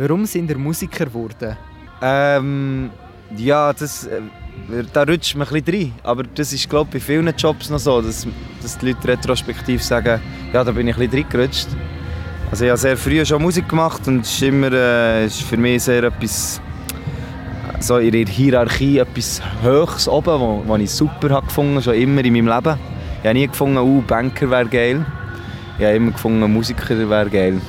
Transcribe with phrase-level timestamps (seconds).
[0.00, 1.58] Warum sind ihr Musiker geworden?
[2.00, 2.88] Ähm,
[3.36, 4.22] ja, das, äh,
[4.94, 5.92] da rutscht man ein bisschen rein.
[6.02, 8.26] Aber das ist, glaube ich, bei vielen Jobs noch so, dass,
[8.62, 10.18] dass die Leute retrospektiv sagen,
[10.54, 11.68] ja, da bin ich ein bisschen reingerutscht.
[12.50, 15.58] Also ich habe sehr früh schon Musik gemacht und es ist immer äh, ist für
[15.58, 16.62] mich sehr etwas
[17.80, 22.32] so in der Hierarchie etwas Höchstes oben, was ich super habe gefunden, schon immer in
[22.32, 22.78] meinem Leben.
[23.20, 25.04] Ich habe nie gefunden, uh, Banker wäre geil.
[25.78, 27.60] Ich habe immer gefunden, Musiker wäre geil.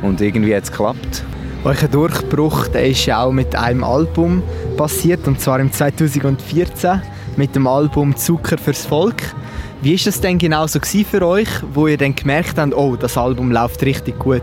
[0.00, 1.24] Und irgendwie hat es geklappt.
[1.68, 4.42] Euer Durchbruch der ist ja auch mit einem Album
[4.78, 7.02] passiert, und zwar im 2014
[7.36, 9.22] mit dem Album Zucker fürs Volk.
[9.82, 13.18] Wie war das denn genau so für euch, wo ihr dann gemerkt habt, oh, das
[13.18, 14.40] Album läuft richtig gut?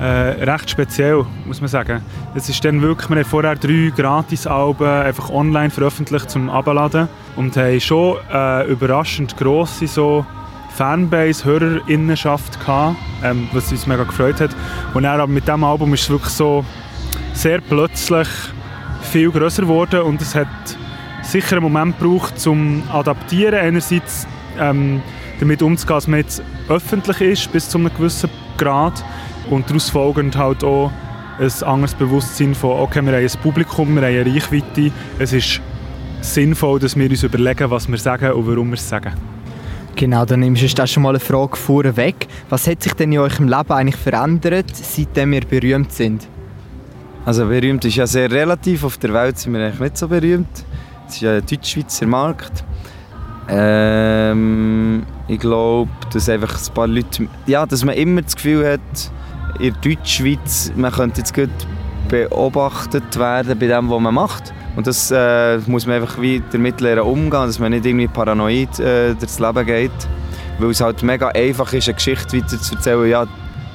[0.00, 2.02] Äh, recht speziell, muss man sagen.
[2.34, 7.56] Es ist dann wirklich, wir haben vorher drei Gratis-Alben einfach online veröffentlicht zum Abladen und
[7.56, 10.26] haben schon äh, überraschend grosse so
[10.74, 14.54] Fanbase, Hörerinnenschaft gehabt, ähm, was uns mega gefreut hat.
[14.94, 16.64] Und dann aber mit diesem Album ist es wirklich so
[17.32, 18.28] sehr plötzlich
[19.02, 20.48] viel größer geworden und es hat
[21.22, 23.54] sicher einen Moment gebraucht, zum Adaptieren.
[23.54, 24.26] Einerseits
[24.58, 25.02] ähm,
[25.38, 29.04] damit umzugehen, dass man jetzt öffentlich ist bis zu einem gewissen Grad
[29.48, 30.92] und daraus folgend halt auch
[31.38, 35.60] ein anderes Bewusstsein von, okay, wir haben ein Publikum, wir haben eine Reichweite, es ist
[36.20, 39.12] sinnvoll, dass wir uns überlegen, was wir sagen und warum wir es sagen.
[40.00, 42.26] Genau, dann nimmst du schon mal eine Frage vorweg.
[42.48, 46.26] Was hat sich denn in eurem Leben eigentlich verändert, seitdem wir berühmt sind?
[47.26, 48.82] Also berühmt ist ja sehr relativ.
[48.82, 50.48] Auf der Welt sind wir eigentlich nicht so berühmt.
[51.06, 52.64] Es ist ja ein deutsch-schweizer Markt.
[53.50, 57.28] Ähm, ich glaube, dass einfach ein paar Leute...
[57.44, 61.50] Ja, dass man immer das Gefühl hat, in der Deutschschweiz, man könnte jetzt gut
[62.08, 64.54] beobachtet werden bei dem, was man macht.
[64.80, 68.80] Und das äh, muss man einfach wie damit lernen umgehen, dass man nicht irgendwie paranoid
[68.80, 69.90] äh, durchs Leben geht.
[70.58, 73.26] Weil es halt mega einfach ist, eine Geschichte weiter zu erzählen, ja,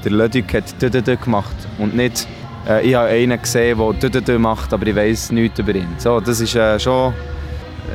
[0.04, 2.28] der Ludwig hat «Dödödö» gemacht und nicht
[2.68, 5.90] äh, «Ich habe einen gesehen, der «Dödödö» macht, aber ich weiß nichts über ihn».
[6.00, 7.14] So, das ist äh, schon,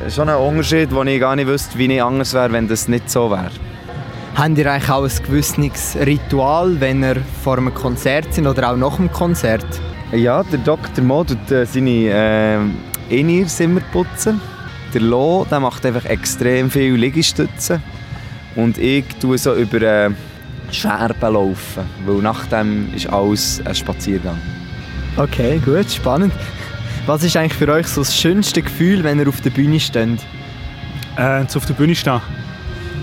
[0.07, 2.87] äh, schon ein Unterschied, wo ich gar nicht wüsste, wie ich anders wäre, wenn das
[2.87, 3.51] nicht so wäre.
[4.35, 8.77] Habt ihr eigentlich auch ein gewisses Ritual, wenn ihr vor einem Konzert sind oder auch
[8.77, 9.67] nach dem Konzert?
[10.13, 11.03] Ja, der Dr.
[11.03, 12.71] Mo tut äh, seine
[13.11, 14.39] äh, In-Ears immer putzen.
[14.93, 17.81] Der Lo der macht einfach extrem viel Liegestützen.
[18.55, 20.09] Und ich tue so über äh,
[20.71, 24.37] Scherben laufen, weil nach dem ist alles ein Spaziergang.
[25.17, 26.33] Okay, gut, spannend.
[27.05, 30.19] Was ist eigentlich für euch so das schönste Gefühl, wenn ihr auf der Bühne steht?
[31.17, 32.21] Äh, auf der Bühne stehen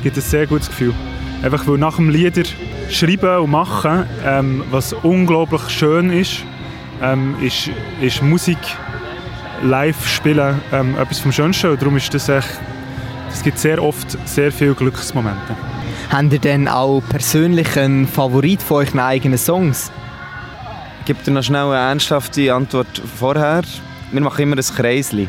[0.02, 0.94] gibt ein sehr gutes Gefühl.
[1.42, 2.42] Einfach weil nach dem Lieder
[2.90, 6.44] schreiben und machen, ähm, was unglaublich schön ist,
[7.02, 7.70] ähm, ist,
[8.00, 8.58] ist Musik
[9.62, 11.70] live spielen ähm, etwas vom Schönsten.
[11.70, 12.48] Und darum ist das echt,
[13.32, 15.56] es gibt sehr oft sehr viele Glücksmomente.
[16.10, 19.90] Habt ihr denn auch persönlich einen Favorit von euren eigenen Songs?
[21.00, 23.62] Ich gebe dir noch schnell eine ernsthafte Antwort vorher.
[24.12, 25.28] Wir machen immer ein Kreisli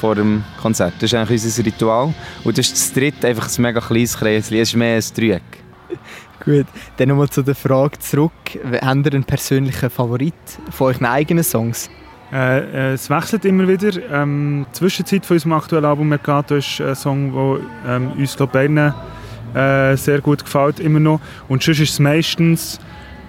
[0.00, 0.94] vor dem Konzert.
[0.98, 2.14] Das ist eigentlich unser Ritual.
[2.44, 4.60] Und das ist das dritte, einfach ein mega kleines Kreisli.
[4.60, 5.42] Es ist mehr ein Dreieck.
[6.44, 8.32] Gut, dann nochmal zu der Frage zurück.
[8.82, 10.34] Habt ihr einen persönlichen Favorit
[10.70, 11.88] von euren eigenen Songs?
[12.32, 13.92] Äh, äh, es wechselt immer wieder.
[14.10, 18.52] Ähm, die Zwischenzeit von unserem aktuellen Album Mercato ist ein Song, der ähm, uns glaub,
[18.52, 18.92] beiden
[19.54, 21.20] äh, sehr gut gefällt, immer noch.
[21.48, 22.80] Und sonst ist es meistens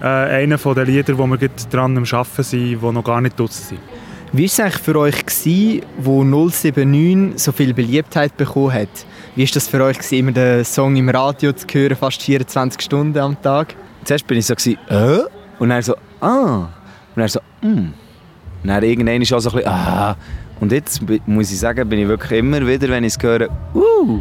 [0.02, 3.66] äh, einer der Lieder, wo wir dran am Arbeiten sind, die noch gar nicht draussen
[3.70, 3.80] sind.
[4.34, 8.90] Wie war es eigentlich für euch, gewesen, wo 079 so viel Beliebtheit bekommen hat?
[9.36, 12.82] Wie war das für euch, gewesen, immer den Song im Radio zu hören, fast 24
[12.82, 13.76] Stunden am Tag?
[14.04, 15.20] Zuerst war ich so, gewesen, äh?
[15.58, 16.68] Und dann so, ah.
[16.68, 16.70] Und
[17.16, 17.94] dann so, hm.
[18.66, 20.16] Und dann irgendwann ist auch so ein bisschen, ah.
[20.60, 24.20] Und jetzt muss ich sagen, bin ich wirklich immer wieder, wenn ich es höre, uh.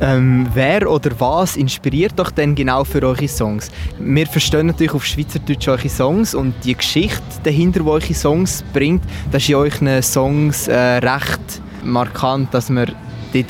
[0.00, 3.72] Ähm, wer oder was inspiriert doch denn genau für eure Songs?
[3.98, 9.02] Wir verstehen natürlich auf Schweizerdeutsch eure Songs und die Geschichte dahinter, die eure Songs bringt,
[9.32, 12.92] das ist in euren Songs äh, recht markant, dass man,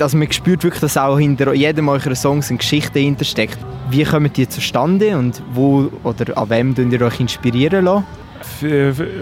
[0.01, 3.59] also man spürt wirklich, dass auch hinter jedem eurer Songs eine Geschichte hintersteckt.
[3.91, 8.07] Wie kommen die zustande und wo oder an wem ihr euch inspirieren lassen?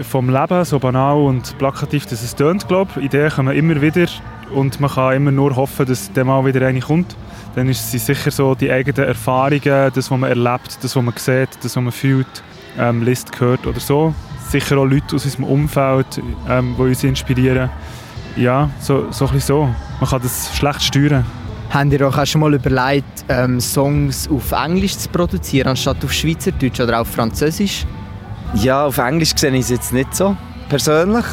[0.03, 4.07] Vom Leben, so banal und plakativ, dass es tönt, glaube Ideen kommen immer wieder
[4.53, 7.15] und man kann immer nur hoffen, dass der mal wieder eine kommt.
[7.55, 11.13] Dann ist es sicher so die eigenen Erfahrungen, das, was man erlebt, das, was man
[11.17, 12.43] sieht, das, was man fühlt,
[12.77, 14.13] ähm, liest, hört oder so.
[14.49, 17.69] Sicher auch Leute aus unserem Umfeld, ähm, die uns inspirieren.
[18.35, 19.69] Ja, so, so ein so.
[19.99, 21.25] Man kann das schlecht steuern.
[21.69, 26.13] Habt ihr euch auch schon mal überlegt, ähm, Songs auf Englisch zu produzieren, anstatt auf
[26.13, 27.85] Schweizerdeutsch oder auf Französisch?
[28.53, 30.35] Ja, auf Englisch sehe ich es jetzt nicht so,
[30.69, 31.25] persönlich.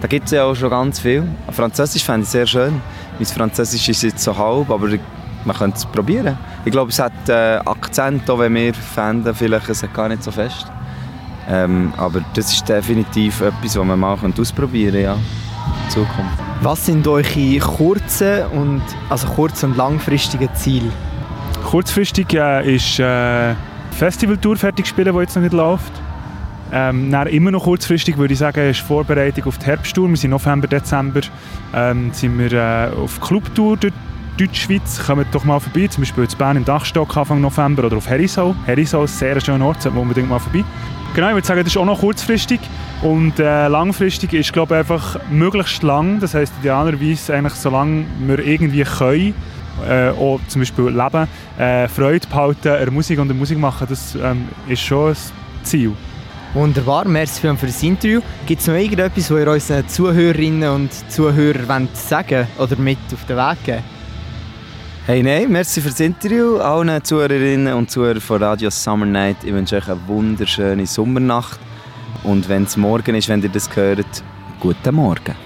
[0.00, 1.24] Da gibt es ja auch schon ganz viel.
[1.50, 2.80] Französisch fände ich sehr schön.
[3.18, 4.88] Mein Französisch ist jetzt so halb, aber
[5.44, 6.38] man könnte es probieren.
[6.64, 10.22] Ich glaube, es hat äh, Akzent, auch wenn wir fänden, vielleicht es hat gar nicht
[10.22, 10.66] so fest.
[11.48, 16.38] Ähm, aber das ist definitiv etwas, was man mal ausprobieren kann, ja, in Zukunft.
[16.62, 20.90] Was sind eure kurzen und, also kurz- und langfristigen Ziele?
[21.64, 23.54] Kurzfristig äh, ist äh,
[23.92, 25.92] Festivaltour fertig spielen, die jetzt noch nicht läuft.
[26.72, 30.08] Ähm, immer noch kurzfristig würde ich sagen, ist Vorbereitung auf die Herbsttour.
[30.08, 31.20] Wir sind November, Dezember
[31.74, 33.92] ähm, sind wir äh, auf Clubtour durch
[34.36, 35.04] Deutschschweiz.
[35.04, 38.54] Kommt doch mal vorbei, zum Beispiel in Bern im Dachstock Anfang November oder auf Herisau.
[38.66, 40.64] Herisau ist ein sehr schöner Ort, sollte man unbedingt mal vorbei.
[41.14, 42.60] Genau, ich würde sagen, das ist auch noch kurzfristig.
[43.02, 46.20] Und äh, langfristig ist, glaube ich, einfach möglichst lang.
[46.20, 49.34] Das heisst, idealerweise eigentlich, solange wir irgendwie können,
[49.88, 51.26] äh, auch zum Beispiel leben,
[51.58, 55.16] äh, Freude behalten an der Musik und der Musik machen, das ähm, ist schon ein
[55.64, 55.92] Ziel.
[56.52, 58.20] Wunderbar, merci für das Interview.
[58.44, 63.24] Gibt es noch irgendetwas, was ihr unseren Zuhörerinnen und Zuhörern wollt sagen oder mit auf
[63.26, 63.84] den Weg geben
[65.06, 66.58] Hey, nein, merci für das Interview.
[66.58, 69.36] Allen Zuhörerinnen und Zuhörern von Radio Summer Night.
[69.44, 71.60] Ich wünsche euch eine wunderschöne Sommernacht.
[72.24, 74.24] Und wenn es morgen ist, wenn ihr das hört,
[74.58, 75.40] guten Morgen.